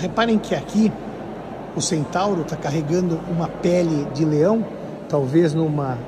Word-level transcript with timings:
reparem 0.00 0.38
que 0.38 0.54
aqui 0.54 0.90
o 1.76 1.80
centauro 1.80 2.42
está 2.42 2.56
carregando 2.56 3.20
uma 3.30 3.48
pele 3.48 4.06
de 4.14 4.24
leão, 4.24 4.64
talvez 5.08 5.54
numa 5.54 5.98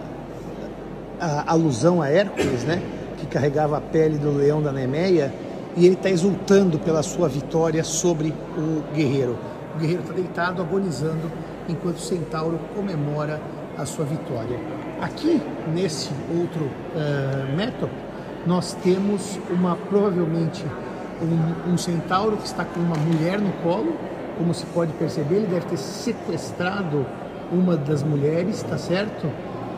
a, 1.21 1.53
alusão 1.53 2.03
a 2.03 2.09
Hércules, 2.09 2.65
né? 2.65 2.83
Que 3.19 3.27
carregava 3.27 3.77
a 3.77 3.81
pele 3.81 4.19
do 4.19 4.33
leão 4.33 4.63
da 4.63 4.73
Nemeia, 4.73 5.33
e 5.77 5.87
ele 5.87 5.95
está 5.95 6.11
exultando 6.11 6.79
pela 6.79 7.03
sua 7.03 7.29
vitória 7.29 7.85
sobre 7.85 8.35
o 8.57 8.83
guerreiro. 8.95 9.39
O 9.75 9.79
guerreiro 9.79 10.03
está 10.03 10.15
deitado, 10.15 10.63
agonizando, 10.63 11.31
enquanto 11.69 11.97
o 11.97 12.01
centauro 12.01 12.59
comemora 12.75 13.41
a 13.79 13.87
sua 13.87 14.05
vitória. 14.05 14.59
Aqui, 15.01 15.41
nesse 15.73 16.11
outro 16.39 16.65
uh, 16.65 17.57
método, 17.57 17.93
nós 18.47 18.75
temos 18.83 19.39
uma 19.51 19.77
provavelmente 19.77 20.65
um, 21.25 21.73
um, 21.73 21.79
centauro 21.79 22.37
que 22.37 22.47
está 22.47 22.65
com 22.65 22.81
uma 22.81 22.97
mulher 22.97 23.41
no 23.41 23.53
colo, 23.63 23.95
como 24.37 24.53
se 24.53 24.67
pode 24.67 24.93
perceber, 24.95 25.37
ele 25.37 25.47
deve 25.47 25.67
ter 25.67 25.77
sequestrado 25.77 27.07
uma 27.53 27.77
das 27.77 28.03
mulheres, 28.03 28.63
tá 28.63 28.79
certo? 28.79 29.29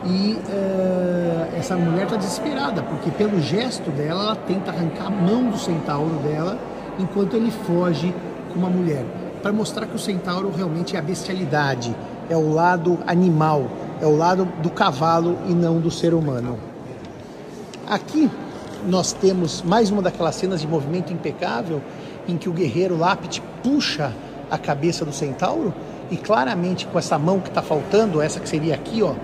E 0.05 0.33
uh, 0.33 1.57
essa 1.57 1.75
mulher 1.75 2.03
está 2.03 2.15
desesperada, 2.15 2.83
porque 2.83 3.09
pelo 3.11 3.41
gesto 3.41 3.89
dela, 3.91 4.23
ela 4.23 4.35
tenta 4.35 4.71
arrancar 4.71 5.07
a 5.07 5.09
mão 5.09 5.49
do 5.49 5.57
centauro 5.57 6.15
dela, 6.23 6.57
enquanto 6.99 7.35
ele 7.35 7.51
foge 7.51 8.13
com 8.51 8.59
uma 8.59 8.69
mulher, 8.69 9.03
para 9.41 9.51
mostrar 9.51 9.85
que 9.85 9.95
o 9.95 9.99
centauro 9.99 10.51
realmente 10.55 10.95
é 10.95 10.99
a 10.99 11.01
bestialidade, 11.01 11.95
é 12.29 12.37
o 12.37 12.53
lado 12.53 12.99
animal, 13.05 13.67
é 14.01 14.05
o 14.05 14.15
lado 14.15 14.45
do 14.61 14.69
cavalo 14.69 15.37
e 15.47 15.53
não 15.53 15.79
do 15.79 15.91
ser 15.91 16.13
humano. 16.13 16.57
Aqui 17.87 18.29
nós 18.87 19.13
temos 19.13 19.61
mais 19.61 19.89
uma 19.89 20.01
daquelas 20.01 20.35
cenas 20.35 20.61
de 20.61 20.67
movimento 20.67 21.11
impecável 21.11 21.81
em 22.27 22.37
que 22.37 22.49
o 22.49 22.53
guerreiro 22.53 22.97
Lápide 22.97 23.41
puxa 23.63 24.13
a 24.49 24.57
cabeça 24.57 25.03
do 25.03 25.11
centauro 25.11 25.73
e 26.11 26.17
claramente 26.17 26.85
com 26.85 26.97
essa 26.97 27.17
mão 27.17 27.39
que 27.39 27.49
está 27.49 27.61
faltando, 27.61 28.21
essa 28.21 28.39
que 28.39 28.47
seria 28.47 28.75
aqui, 28.75 29.01
ó, 29.01 29.15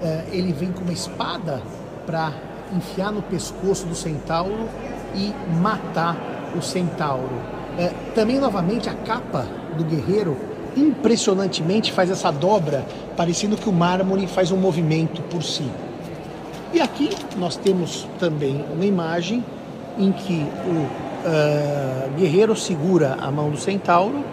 é, 0.00 0.24
ele 0.32 0.52
vem 0.52 0.72
com 0.72 0.82
uma 0.82 0.92
espada 0.92 1.60
para 2.06 2.32
enfiar 2.74 3.12
no 3.12 3.22
pescoço 3.22 3.86
do 3.86 3.94
centauro 3.94 4.68
e 5.14 5.32
matar 5.60 6.16
o 6.56 6.62
centauro. 6.62 7.40
É, 7.78 7.92
também 8.14 8.38
novamente 8.38 8.88
a 8.88 8.94
capa 8.94 9.46
do 9.76 9.84
guerreiro 9.84 10.36
impressionantemente 10.76 11.92
faz 11.92 12.10
essa 12.10 12.30
dobra, 12.30 12.84
parecendo 13.16 13.56
que 13.56 13.68
o 13.68 13.72
mármore 13.72 14.26
faz 14.26 14.50
um 14.50 14.56
movimento 14.56 15.22
por 15.22 15.42
si. 15.42 15.68
E 16.72 16.80
aqui 16.80 17.10
nós 17.36 17.56
temos 17.56 18.08
também 18.18 18.64
uma 18.72 18.84
imagem 18.84 19.44
em 19.98 20.10
que 20.10 20.46
o 20.66 20.70
uh, 20.80 22.10
guerreiro 22.16 22.56
segura 22.56 23.16
a 23.20 23.30
mão 23.30 23.50
do 23.50 23.58
centauro 23.58 24.24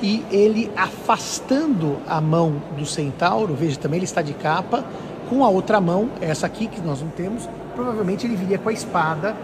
e 0.00 0.24
ele 0.30 0.70
afastando 0.76 1.96
a 2.06 2.20
mão 2.20 2.62
do 2.78 2.86
centauro, 2.86 3.54
veja 3.54 3.76
também 3.78 3.98
ele 3.98 4.04
está 4.04 4.22
de 4.22 4.32
capa, 4.34 4.84
com 5.28 5.44
a 5.44 5.48
outra 5.48 5.80
mão, 5.80 6.10
essa 6.20 6.46
aqui 6.46 6.68
que 6.68 6.80
nós 6.80 7.00
não 7.00 7.08
temos, 7.08 7.48
provavelmente 7.74 8.26
ele 8.26 8.36
viria 8.36 8.58
com 8.58 8.68
a 8.68 8.72
espada 8.72 9.34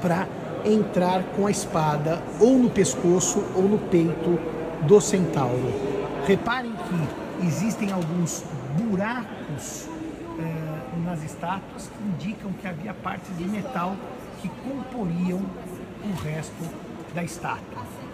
para 0.00 0.28
entrar 0.64 1.22
com 1.34 1.46
a 1.46 1.50
espada 1.50 2.22
ou 2.38 2.56
no 2.58 2.70
pescoço 2.70 3.42
ou 3.54 3.62
no 3.62 3.78
peito 3.78 4.38
do 4.82 5.00
centauro. 5.00 5.72
Reparem 6.24 6.72
que 6.72 7.46
existem 7.46 7.90
alguns 7.90 8.44
buracos 8.78 9.88
eh, 10.38 10.75
nas 11.16 11.24
estátuas 11.24 11.88
que 11.88 12.02
indicam 12.02 12.52
que 12.52 12.68
havia 12.68 12.92
partes 12.92 13.34
de 13.36 13.44
metal 13.44 13.96
que 14.40 14.48
comporiam 14.48 15.40
o 16.04 16.22
resto 16.22 16.54
da 17.14 17.24
estátua. 17.24 18.05